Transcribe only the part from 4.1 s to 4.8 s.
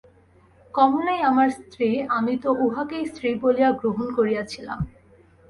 করিয়াছিলাম।